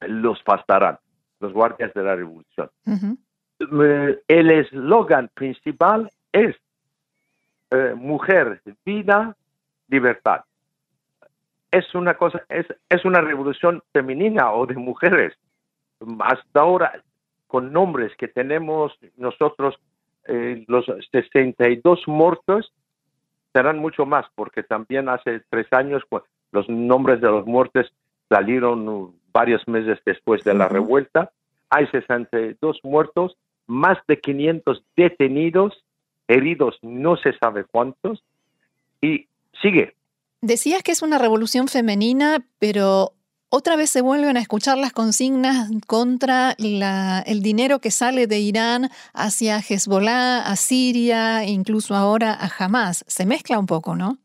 los 0.00 0.42
pastarán, 0.42 0.98
los 1.40 1.54
guardias 1.54 1.94
de 1.94 2.02
la 2.02 2.16
revolución. 2.16 2.68
Eh, 3.60 4.22
el 4.28 4.50
eslogan 4.50 5.30
principal 5.32 6.10
es 6.32 6.54
eh, 7.70 7.94
mujer, 7.96 8.60
vida, 8.84 9.34
libertad. 9.88 10.44
Es 11.74 11.94
una 11.94 12.14
cosa, 12.14 12.44
es, 12.48 12.66
es 12.88 13.04
una 13.04 13.20
revolución 13.20 13.82
femenina 13.92 14.52
o 14.52 14.66
de 14.66 14.74
mujeres 14.74 15.34
hasta 16.20 16.60
ahora, 16.60 17.02
con 17.46 17.72
nombres 17.72 18.12
que 18.16 18.28
tenemos 18.28 18.92
nosotros, 19.16 19.76
eh, 20.26 20.64
los 20.68 20.86
62 21.10 22.02
muertos, 22.06 22.72
serán 23.52 23.78
mucho 23.78 24.06
más, 24.06 24.26
porque 24.34 24.62
también 24.62 25.08
hace 25.08 25.40
tres 25.48 25.66
años 25.72 26.02
los 26.50 26.68
nombres 26.68 27.20
de 27.20 27.28
los 27.28 27.46
muertos 27.46 27.92
salieron 28.28 29.14
varios 29.32 29.66
meses 29.68 29.98
después 30.04 30.42
de 30.44 30.54
la 30.54 30.68
revuelta. 30.68 31.30
Hay 31.70 31.86
62 31.88 32.80
muertos, 32.82 33.36
más 33.66 33.98
de 34.08 34.20
500 34.20 34.82
detenidos, 34.96 35.84
heridos 36.26 36.78
no 36.82 37.16
se 37.16 37.32
sabe 37.38 37.64
cuántos, 37.64 38.22
y 39.00 39.28
sigue. 39.62 39.94
Decías 40.46 40.82
que 40.82 40.92
es 40.92 41.00
una 41.00 41.16
revolución 41.16 41.68
femenina, 41.68 42.44
pero 42.58 43.12
otra 43.48 43.76
vez 43.76 43.88
se 43.88 44.02
vuelven 44.02 44.36
a 44.36 44.40
escuchar 44.40 44.76
las 44.76 44.92
consignas 44.92 45.70
contra 45.86 46.50
el 46.58 47.40
dinero 47.40 47.78
que 47.78 47.90
sale 47.90 48.26
de 48.26 48.40
Irán 48.40 48.90
hacia 49.14 49.56
Hezbollah, 49.56 50.40
a 50.40 50.56
Siria 50.56 51.44
incluso 51.46 51.94
ahora 51.94 52.34
a 52.34 52.50
Hamas. 52.58 53.06
Se 53.08 53.24
mezcla 53.24 53.58
un 53.58 53.64
poco, 53.64 53.96
¿no? 53.96 54.18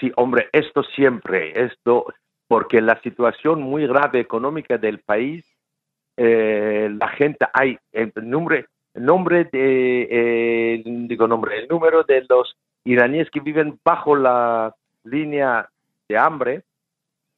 Sí, 0.00 0.10
hombre, 0.16 0.48
esto 0.52 0.82
siempre, 0.96 1.64
esto, 1.64 2.06
porque 2.48 2.80
la 2.80 3.00
situación 3.02 3.62
muy 3.62 3.86
grave 3.86 4.18
económica 4.18 4.78
del 4.78 4.98
país, 4.98 5.44
eh, 6.16 6.90
la 6.98 7.08
gente, 7.10 7.46
hay 7.52 7.78
el 7.92 8.12
nombre, 8.16 8.66
nombre 8.94 9.44
de, 9.44 10.08
eh, 10.10 10.82
digo 10.84 11.28
nombre, 11.28 11.56
el 11.56 11.68
número 11.68 12.02
de 12.02 12.26
los 12.28 12.56
iraníes 12.82 13.30
que 13.30 13.38
viven 13.38 13.78
bajo 13.84 14.16
la 14.16 14.74
línea 15.04 15.68
de 16.08 16.18
hambre, 16.18 16.62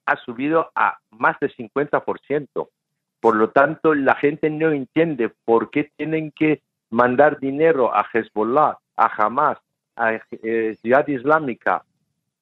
ha 0.07 0.17
subido 0.17 0.71
a 0.75 0.99
más 1.11 1.39
de 1.41 1.49
50%. 1.51 2.69
Por 3.21 3.37
lo 3.37 3.51
tanto, 3.51 3.95
la 3.95 4.15
gente 4.17 4.51
no 4.51 4.71
entiende 4.71 5.31
por 5.45 5.71
qué 5.71 5.91
tienen 5.97 6.33
que 6.33 6.61
mandar 6.91 7.39
dinero 7.39 7.95
a 7.95 8.07
Hezbollah, 8.13 8.79
a 8.97 9.07
Hamas, 9.17 9.59
a 9.97 10.15
eh, 10.15 10.77
Ciudad 10.81 11.07
Islámica, 11.07 11.85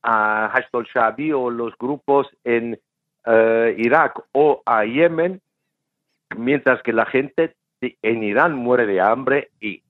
a 0.02 0.48
Hashd 0.48 0.86
shabi 0.94 1.32
o 1.32 1.50
los 1.50 1.76
grupos 1.76 2.28
en 2.44 2.78
eh, 3.26 3.74
Irak 3.78 4.20
o 4.32 4.62
a 4.64 4.84
Yemen, 4.84 5.40
mientras 6.36 6.82
que 6.82 6.92
la 6.92 7.06
gente 7.06 7.54
en 7.80 8.22
Irán 8.22 8.54
muere 8.54 8.86
de 8.86 9.00
hambre 9.00 9.50
y 9.60 9.82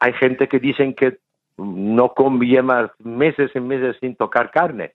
hay 0.00 0.12
gente 0.14 0.48
que 0.48 0.58
dicen 0.58 0.94
que 0.94 1.18
no 1.64 2.14
come 2.14 2.62
meses 2.98 3.50
y 3.54 3.60
meses 3.60 3.96
sin 4.00 4.16
tocar 4.16 4.50
carne. 4.50 4.92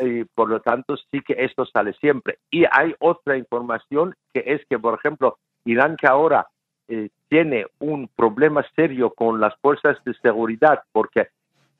y 0.00 0.24
por 0.24 0.48
lo 0.48 0.60
tanto 0.60 0.96
sí 0.96 1.20
que 1.20 1.34
esto 1.38 1.64
sale 1.66 1.92
siempre. 1.94 2.38
Y 2.50 2.64
hay 2.70 2.94
otra 2.98 3.36
información 3.36 4.14
que 4.32 4.42
es 4.46 4.64
que, 4.66 4.78
por 4.78 4.94
ejemplo, 4.94 5.38
Irán 5.64 5.96
que 5.96 6.06
ahora 6.06 6.48
eh, 6.88 7.10
tiene 7.28 7.66
un 7.78 8.08
problema 8.08 8.64
serio 8.74 9.10
con 9.10 9.40
las 9.40 9.54
fuerzas 9.58 10.02
de 10.04 10.14
seguridad, 10.14 10.82
porque, 10.92 11.28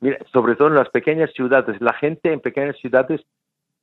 mira, 0.00 0.18
sobre 0.32 0.54
todo 0.54 0.68
en 0.68 0.75
las 0.75 0.90
pequeñas 0.90 1.32
ciudades, 1.32 1.80
la 1.80 1.94
gente 1.94 2.32
en 2.32 2.40
pequeñas 2.40 2.76
ciudades, 2.78 3.23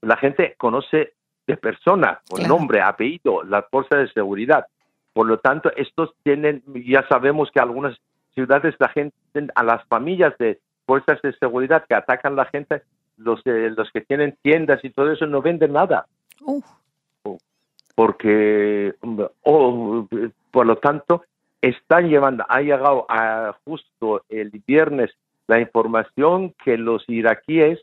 la 0.01 0.17
gente 0.17 0.55
conoce 0.57 1.13
de 1.47 1.57
persona, 1.57 2.21
con 2.29 2.47
nombre, 2.47 2.81
apellido, 2.81 3.43
las 3.43 3.65
fuerzas 3.69 3.99
de 3.99 4.13
seguridad. 4.13 4.67
Por 5.13 5.27
lo 5.27 5.39
tanto, 5.39 5.71
estos 5.75 6.13
tienen, 6.23 6.63
ya 6.85 7.07
sabemos 7.07 7.49
que 7.51 7.59
algunas 7.59 7.97
ciudades 8.35 8.75
la 8.79 8.89
gente, 8.89 9.15
a 9.55 9.63
las 9.63 9.83
familias 9.87 10.37
de 10.37 10.59
fuerzas 10.85 11.19
de 11.23 11.33
seguridad 11.37 11.85
que 11.87 11.95
atacan 11.95 12.33
a 12.33 12.43
la 12.43 12.45
gente, 12.45 12.83
los, 13.17 13.41
los 13.45 13.91
que 13.91 14.01
tienen 14.01 14.37
tiendas 14.41 14.83
y 14.83 14.91
todo 14.91 15.11
eso 15.11 15.25
no 15.25 15.41
venden 15.41 15.73
nada. 15.73 16.05
Porque, 17.95 18.93
por 20.51 20.65
lo 20.65 20.77
tanto, 20.77 21.23
están 21.61 22.09
llevando, 22.09 22.45
ha 22.47 22.61
llegado 22.61 23.05
a 23.09 23.55
justo 23.63 24.23
el 24.29 24.51
viernes 24.67 25.11
la 25.47 25.59
información 25.59 26.53
que 26.63 26.77
los 26.77 27.03
iraquíes 27.07 27.79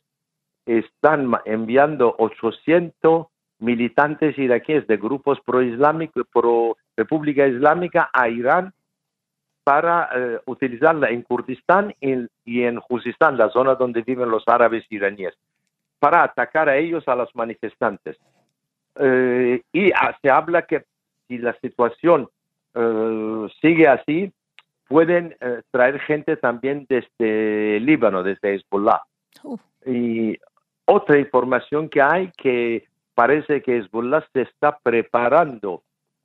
están 0.66 1.32
enviando 1.44 2.14
800 2.18 3.26
militantes 3.58 4.38
iraquíes 4.38 4.86
de 4.86 4.96
grupos 4.96 5.40
pro-islámicos, 5.40 6.26
pro-república 6.32 7.46
islámica 7.46 8.10
a 8.12 8.28
Irán 8.28 8.72
para 9.64 10.08
eh, 10.14 10.40
utilizarla 10.46 11.10
en 11.10 11.22
Kurdistán 11.22 11.94
y, 12.00 12.62
en 12.62 12.80
Juzistán, 12.80 13.36
la 13.36 13.50
zona 13.50 13.74
donde 13.74 14.02
viven 14.02 14.30
los 14.30 14.44
árabes 14.46 14.84
iraníes, 14.90 15.34
para 15.98 16.22
atacar 16.22 16.68
a 16.68 16.76
ellos, 16.76 17.06
a 17.06 17.14
los 17.14 17.34
manifestantes. 17.34 18.16
Eh, 18.96 19.62
y 19.72 19.92
ah, 19.92 20.16
se 20.20 20.30
habla 20.30 20.62
que 20.62 20.84
si 21.28 21.38
la 21.38 21.54
situación 21.60 22.28
eh, 22.74 23.46
sigue 23.60 23.88
así, 23.88 24.32
pueden 24.88 25.34
traer 25.70 25.98
gente 26.00 26.36
también 26.36 26.84
desde 26.86 27.80
Líbano, 27.80 28.22
desde 28.22 28.56
Hezbollah. 28.56 29.00
Y 29.86 30.36
otra 30.84 31.18
información 31.18 31.88
que 31.88 32.02
hay 32.02 32.30
que 32.36 32.86
parece 33.14 33.62
que 33.62 33.78
Hezbollah 33.78 34.22
se 34.34 34.42
está 34.42 34.78
preparando 34.82 35.82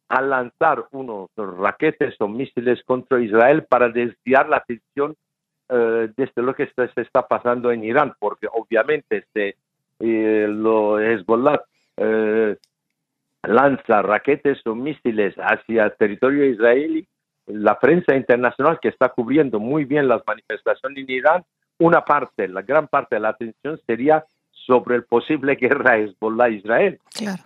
a 0.09 0.21
lanzar 0.21 0.85
unos 0.91 1.29
raquetes 1.35 2.15
o 2.19 2.27
misiles 2.27 2.81
contra 2.83 3.21
Israel 3.21 3.65
para 3.69 3.89
desviar 3.89 4.47
la 4.47 4.57
atención 4.57 5.15
eh, 5.69 6.09
desde 6.15 6.41
lo 6.41 6.55
que 6.55 6.67
se, 6.67 7.01
está 7.01 7.27
pasando 7.27 7.71
en 7.71 7.83
Irán, 7.83 8.13
porque 8.19 8.47
obviamente 8.51 9.17
este, 9.17 9.57
eh, 9.99 10.47
lo 10.49 10.99
Hezbollah 10.99 11.61
eh, 11.97 12.55
lanza 13.43 14.01
raquetes 14.01 14.65
o 14.65 14.75
misiles 14.75 15.35
hacia 15.37 15.89
territorio 15.89 16.45
israelí, 16.45 17.05
la 17.47 17.77
prensa 17.79 18.15
internacional 18.15 18.79
que 18.81 18.89
está 18.89 19.09
cubriendo 19.09 19.59
muy 19.59 19.85
bien 19.85 20.07
las 20.07 20.21
manifestaciones 20.25 20.97
en 20.97 21.11
Irán, 21.11 21.43
una 21.79 22.03
parte, 22.03 22.47
la 22.47 22.61
gran 22.61 22.87
parte 22.87 23.15
de 23.15 23.21
la 23.21 23.29
atención 23.29 23.79
sería 23.85 24.23
sobre 24.51 24.95
el 24.95 25.03
posible 25.03 25.55
guerra 25.59 25.97
Hezbollah-Israel. 25.97 26.99
Claro. 27.13 27.43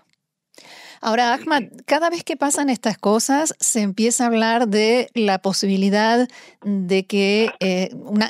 Ahora, 1.02 1.34
Ahmad, 1.34 1.64
cada 1.86 2.10
vez 2.10 2.24
que 2.24 2.38
pasan 2.38 2.70
estas 2.70 2.98
cosas, 2.98 3.56
se 3.60 3.82
empieza 3.82 4.24
a 4.24 4.28
hablar 4.28 4.68
de 4.68 5.08
la 5.16 5.40
posibilidad 5.40 6.28
de 6.62 7.08
que 7.08 7.50
eh, 7.60 7.90
una, 7.96 8.28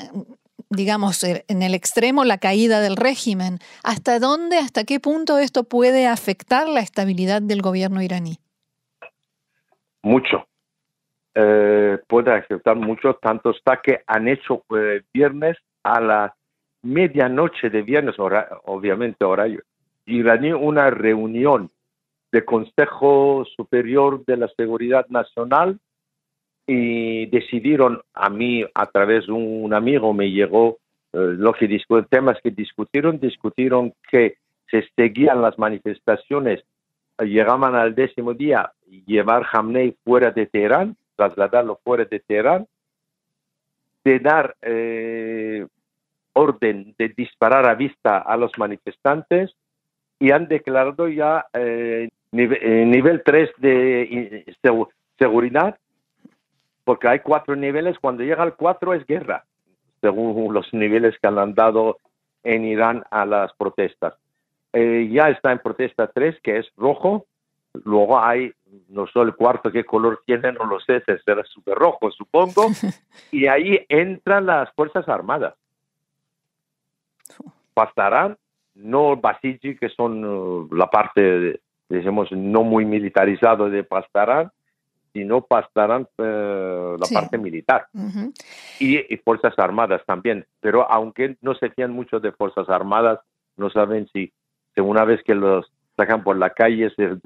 digamos, 0.70 1.22
en 1.24 1.62
el 1.62 1.74
extremo 1.74 2.24
la 2.24 2.38
caída 2.38 2.80
del 2.80 2.96
régimen. 2.96 3.58
¿Hasta 3.84 4.18
dónde, 4.18 4.58
hasta 4.58 4.84
qué 4.84 5.00
punto 5.00 5.38
esto 5.38 5.64
puede 5.64 6.06
afectar 6.06 6.68
la 6.68 6.80
estabilidad 6.80 7.42
del 7.42 7.60
gobierno 7.60 8.00
iraní? 8.02 8.38
mucho. 10.02 10.46
Eh, 11.34 11.98
puede 12.06 12.32
aceptar 12.32 12.76
mucho, 12.76 13.14
tanto 13.14 13.50
está 13.50 13.80
que 13.80 14.02
han 14.06 14.28
hecho 14.28 14.64
eh, 14.76 15.02
viernes 15.14 15.56
a 15.82 16.00
la 16.00 16.34
medianoche 16.82 17.70
de 17.70 17.82
viernes, 17.82 18.16
obviamente 18.18 19.24
horario 19.24 19.62
iraní, 20.04 20.52
una 20.52 20.90
reunión 20.90 21.70
de 22.32 22.44
Consejo 22.44 23.44
Superior 23.56 24.24
de 24.24 24.36
la 24.36 24.48
Seguridad 24.56 25.06
Nacional 25.08 25.78
y 26.66 27.26
decidieron 27.26 28.00
a 28.14 28.30
mí, 28.30 28.64
a 28.74 28.86
través 28.86 29.26
de 29.26 29.32
un 29.32 29.74
amigo, 29.74 30.12
me 30.14 30.30
llegó 30.30 30.78
eh, 31.12 31.18
lo 31.18 31.52
que 31.52 31.68
temas 32.08 32.38
que 32.42 32.50
discutieron, 32.50 33.20
discutieron 33.20 33.92
que 34.10 34.38
se 34.70 34.88
seguían 34.96 35.42
las 35.42 35.58
manifestaciones, 35.58 36.64
llegaban 37.18 37.74
al 37.74 37.94
décimo 37.94 38.32
día, 38.32 38.72
llevar 39.06 39.46
Hamney 39.52 39.94
fuera 40.02 40.30
de 40.30 40.46
Teherán, 40.46 40.96
trasladarlo 41.14 41.78
fuera 41.84 42.06
de 42.06 42.20
Teherán, 42.20 42.66
de 44.04 44.18
dar 44.18 44.56
eh, 44.62 45.66
orden 46.32 46.94
de 46.98 47.08
disparar 47.10 47.68
a 47.68 47.74
vista 47.74 48.18
a 48.18 48.36
los 48.36 48.52
manifestantes 48.58 49.54
y 50.18 50.30
han 50.30 50.48
declarado 50.48 51.08
ya 51.08 51.46
eh, 51.52 52.10
nivel, 52.32 52.90
nivel 52.90 53.22
3 53.24 53.50
de 53.58 54.56
seguridad, 55.18 55.78
porque 56.84 57.08
hay 57.08 57.20
cuatro 57.20 57.54
niveles, 57.54 57.98
cuando 57.98 58.24
llega 58.24 58.42
al 58.42 58.56
4 58.56 58.94
es 58.94 59.06
guerra, 59.06 59.44
según 60.00 60.52
los 60.52 60.72
niveles 60.74 61.16
que 61.20 61.28
han 61.28 61.54
dado 61.54 61.98
en 62.42 62.64
Irán 62.64 63.04
a 63.10 63.24
las 63.24 63.52
protestas. 63.54 64.14
Eh, 64.72 65.08
ya 65.12 65.28
está 65.28 65.52
en 65.52 65.58
protesta 65.58 66.08
3, 66.08 66.40
que 66.42 66.58
es 66.58 66.66
rojo, 66.76 67.26
luego 67.84 68.18
hay, 68.18 68.52
no 68.88 69.06
sé 69.06 69.20
el 69.20 69.34
cuarto 69.34 69.70
qué 69.70 69.84
color 69.84 70.22
tiene, 70.26 70.52
no 70.52 70.64
lo 70.64 70.80
sé, 70.80 71.02
será 71.24 71.44
súper 71.44 71.74
rojo, 71.74 72.10
supongo, 72.10 72.68
y 73.30 73.46
ahí 73.46 73.84
entran 73.88 74.46
las 74.46 74.72
Fuerzas 74.72 75.08
Armadas. 75.08 75.54
Pasarán, 77.74 78.36
no 78.74 79.16
Basiji, 79.16 79.76
que 79.76 79.88
son 79.90 80.24
uh, 80.24 80.68
la 80.74 80.88
parte, 80.88 81.60
digamos, 81.98 82.30
no 82.32 82.62
muy 82.62 82.84
militarizada 82.84 83.68
de 83.68 83.84
Pastarán, 83.84 84.50
sino 85.12 85.42
Pastarán 85.42 86.08
uh, 86.18 86.96
la 86.98 87.06
parte 87.12 87.36
militar. 87.38 87.86
y, 88.80 88.98
Fuerzas 89.18 89.54
Armadas 89.58 90.02
también. 90.06 90.46
Pero 90.60 90.90
aunque 90.90 91.36
no 91.42 91.54
se 91.54 91.70
fían 91.70 91.92
mucho 91.92 92.18
de 92.18 92.32
Fuerzas 92.32 92.68
Armadas, 92.68 93.20
no 93.56 93.70
saben 93.70 94.08
si, 94.12 94.32
una 94.76 95.04
vez 95.04 95.22
que 95.22 95.34
los 95.34 95.70
sacan 95.96 96.24
por 96.24 96.38
la 96.38 96.50
calle 96.50 96.90
se, 96.96 97.18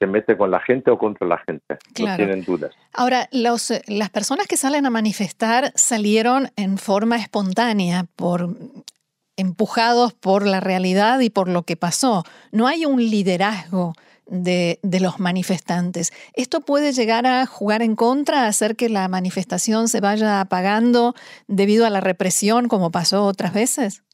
se 0.00 0.06
mete 0.08 0.36
con 0.36 0.50
la 0.50 0.58
gente 0.60 0.90
o 0.90 0.98
contra 0.98 1.28
la 1.28 1.38
gente. 1.38 1.78
No 2.00 2.16
tienen 2.16 2.44
dudas. 2.44 2.74
Ahora, 2.92 3.28
los, 3.30 3.72
las 3.86 4.10
personas 4.10 4.48
que 4.48 4.56
salen 4.56 4.84
a 4.84 4.90
manifestar 4.90 5.70
salieron 5.76 6.48
en 6.56 6.76
forma 6.76 7.16
espontánea 7.16 8.06
por 8.16 8.48
empujados 9.36 10.12
por 10.12 10.46
la 10.46 10.60
realidad 10.60 11.20
y 11.20 11.30
por 11.30 11.48
lo 11.48 11.62
que 11.62 11.76
pasó. 11.76 12.24
No 12.50 12.66
hay 12.66 12.84
un 12.84 12.98
liderazgo 12.98 13.94
de, 14.26 14.78
los 15.00 15.20
manifestantes. 15.20 16.12
¿Esto 16.34 16.60
puede 16.60 16.92
llegar 16.92 17.26
a 17.26 17.46
jugar 17.46 17.82
en 17.82 17.96
contra, 17.96 18.46
hacer 18.46 18.76
que 18.76 18.88
la 18.88 19.08
manifestación 19.08 19.88
se 19.88 20.00
vaya 20.00 20.40
apagando 20.40 21.14
debido 21.48 21.86
a 21.86 21.90
la 21.90 22.00
represión 22.00 22.68
como 22.68 22.90
pasó 22.90 23.24
otras 23.24 23.52
veces? 23.52 24.04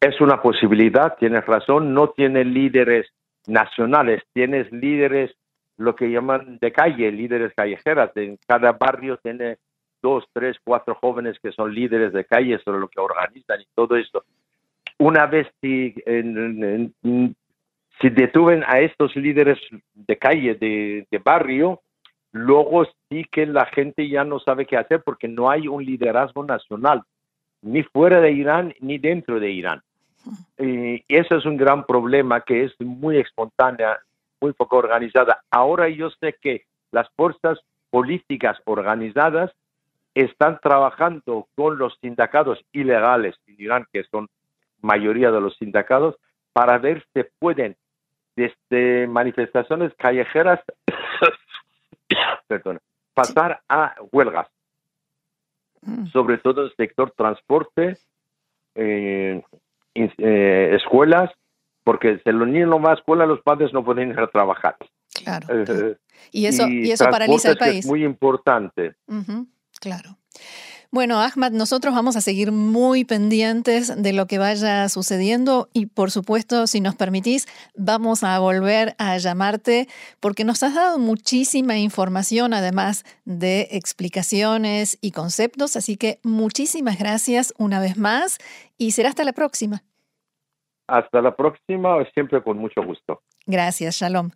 Es 0.00 0.20
una 0.20 0.40
posibilidad, 0.40 1.16
tienes 1.18 1.44
razón, 1.44 1.92
no 1.92 2.10
tiene 2.10 2.44
líderes 2.44 3.06
nacionales, 3.46 4.22
tienes 4.32 4.70
líderes, 4.70 5.32
lo 5.76 5.96
que 5.96 6.10
llaman 6.10 6.58
de 6.60 6.72
calle, 6.72 7.10
líderes 7.10 7.52
callejeras. 7.56 8.10
En 8.16 8.38
cada 8.46 8.72
barrio 8.72 9.16
tiene 9.18 9.58
dos, 10.02 10.24
tres, 10.32 10.56
cuatro 10.64 10.94
jóvenes 10.94 11.38
que 11.40 11.52
son 11.52 11.74
líderes 11.74 12.12
de 12.12 12.24
calle 12.24 12.58
sobre 12.64 12.80
lo 12.80 12.88
que 12.88 13.00
organizan 13.00 13.60
y 13.60 13.66
todo 13.74 13.96
esto. 13.96 14.24
Una 14.98 15.26
vez 15.26 15.46
si, 15.60 15.94
si 18.00 18.10
detuven 18.10 18.64
a 18.66 18.80
estos 18.80 19.14
líderes 19.16 19.58
de 19.94 20.16
calle, 20.16 20.54
de, 20.54 21.20
barrio, 21.24 21.80
luego 22.32 22.84
sí 23.08 23.24
que 23.30 23.46
la 23.46 23.66
gente 23.66 24.08
ya 24.08 24.24
no 24.24 24.38
sabe 24.40 24.66
qué 24.66 24.76
hacer 24.76 25.02
porque 25.04 25.28
no 25.28 25.50
hay 25.50 25.68
un 25.68 25.84
liderazgo 25.84 26.44
nacional, 26.44 27.02
ni 27.62 27.82
fuera 27.82 28.20
de 28.20 28.32
Irán 28.32 28.74
ni 28.80 28.98
dentro 28.98 29.40
de 29.40 29.50
Irán. 29.50 29.82
Y 30.58 31.02
eso 31.08 31.36
es 31.36 31.46
un 31.46 31.56
gran 31.56 31.84
problema 31.84 32.40
que 32.40 32.64
es 32.64 32.72
muy 32.80 33.18
espontánea, 33.18 33.98
muy 34.40 34.52
poco 34.52 34.76
organizada. 34.76 35.42
Ahora 35.50 35.88
yo 35.88 36.10
sé 36.10 36.36
que 36.40 36.64
las 36.90 37.08
fuerzas 37.16 37.58
políticas 37.90 38.58
organizadas 38.64 39.52
están 40.22 40.58
trabajando 40.60 41.46
con 41.54 41.78
los 41.78 41.96
sindicatos 42.00 42.58
ilegales 42.72 43.36
en 43.46 43.56
Irán, 43.58 43.86
que 43.92 44.04
son 44.04 44.28
mayoría 44.80 45.30
de 45.30 45.40
los 45.40 45.56
sindicatos, 45.56 46.16
para 46.52 46.78
ver 46.78 47.04
si 47.14 47.22
pueden, 47.38 47.76
desde 48.34 49.06
manifestaciones 49.06 49.92
callejeras, 49.96 50.60
pasar 53.14 53.60
a 53.68 53.94
huelgas, 54.12 54.48
mm. 55.82 56.06
sobre 56.08 56.38
todo 56.38 56.64
el 56.64 56.74
sector 56.76 57.12
transporte, 57.16 57.98
eh, 58.74 59.42
eh, 59.94 60.70
escuelas, 60.74 61.30
porque 61.84 62.20
si 62.24 62.32
los 62.32 62.48
niños 62.48 62.70
no 62.70 62.80
van 62.80 62.92
a 62.92 62.98
escuela, 62.98 63.26
los 63.26 63.40
padres 63.42 63.72
no 63.72 63.84
pueden 63.84 64.10
ir 64.10 64.20
a 64.20 64.26
trabajar. 64.26 64.76
Claro. 65.24 65.46
Eh, 65.50 65.96
y 66.32 66.46
eso, 66.46 66.68
y, 66.68 66.90
eso 66.90 67.06
paraliza 67.10 67.50
el 67.50 67.56
país. 67.56 67.80
Es 67.80 67.86
muy 67.86 68.04
importante. 68.04 68.94
Claro. 69.80 70.18
Bueno, 70.90 71.20
Ahmad, 71.20 71.52
nosotros 71.52 71.94
vamos 71.94 72.16
a 72.16 72.22
seguir 72.22 72.50
muy 72.50 73.04
pendientes 73.04 74.02
de 74.02 74.14
lo 74.14 74.26
que 74.26 74.38
vaya 74.38 74.88
sucediendo 74.88 75.68
y 75.74 75.84
por 75.84 76.10
supuesto, 76.10 76.66
si 76.66 76.80
nos 76.80 76.96
permitís, 76.96 77.46
vamos 77.76 78.24
a 78.24 78.38
volver 78.38 78.94
a 78.96 79.18
llamarte 79.18 79.86
porque 80.18 80.44
nos 80.44 80.62
has 80.62 80.74
dado 80.74 80.98
muchísima 80.98 81.76
información, 81.76 82.54
además 82.54 83.04
de 83.26 83.68
explicaciones 83.72 84.96
y 85.02 85.10
conceptos, 85.10 85.76
así 85.76 85.98
que 85.98 86.20
muchísimas 86.22 86.98
gracias 86.98 87.52
una 87.58 87.80
vez 87.80 87.98
más 87.98 88.38
y 88.78 88.92
será 88.92 89.10
hasta 89.10 89.24
la 89.24 89.34
próxima. 89.34 89.82
Hasta 90.86 91.20
la 91.20 91.36
próxima, 91.36 92.02
siempre 92.14 92.42
con 92.42 92.56
mucho 92.56 92.82
gusto. 92.82 93.20
Gracias, 93.44 93.96
Shalom. 93.96 94.30